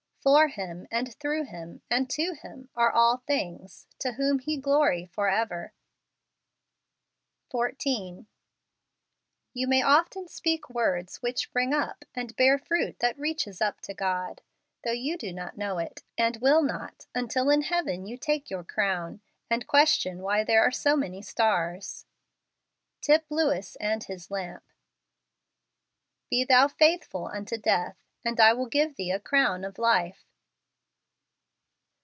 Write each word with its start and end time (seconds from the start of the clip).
"For 0.21 0.45
of 0.45 0.51
him, 0.51 0.87
and 0.91 1.15
through 1.15 1.45
him, 1.45 1.81
and 1.89 2.07
to 2.11 2.33
him, 2.35 2.69
are 2.75 2.91
all 2.91 3.17
things: 3.17 3.87
to 3.97 4.11
whom 4.13 4.37
be 4.45 4.55
glory 4.55 5.07
forever 5.07 5.73
14. 7.49 8.27
You 9.55 9.67
may 9.67 9.81
often 9.81 10.27
speak 10.27 10.69
words 10.69 11.23
which 11.23 11.39
spring 11.45 11.73
up, 11.73 12.05
and 12.13 12.35
bear 12.35 12.59
fruit 12.59 12.99
that 12.99 13.17
reaches 13.17 13.63
up 13.63 13.81
to 13.81 13.95
God; 13.95 14.43
though 14.83 14.91
you 14.91 15.17
do 15.17 15.33
not 15.33 15.57
know 15.57 15.79
it, 15.79 16.03
and 16.19 16.37
will 16.37 16.61
not, 16.61 17.07
until 17.15 17.49
in 17.49 17.63
heaven 17.63 18.05
you 18.05 18.15
take 18.15 18.47
your 18.51 18.63
crown, 18.63 19.21
and 19.49 19.65
question 19.65 20.19
why 20.21 20.43
there 20.43 20.61
are 20.61 20.69
so 20.71 20.95
many 20.95 21.23
stars. 21.23 22.05
Tip 23.01 23.25
LewU 23.31 23.75
and 23.79 24.03
His 24.03 24.29
Lamp." 24.29 24.65
Be 26.29 26.43
thou 26.43 26.67
faithful 26.67 27.25
unto 27.25 27.57
death, 27.57 27.97
and 28.23 28.39
I 28.39 28.53
will 28.53 28.67
give 28.67 28.97
thee 28.97 29.09
a 29.09 29.19
crown 29.19 29.65
of 29.65 29.79
life." 29.79 30.27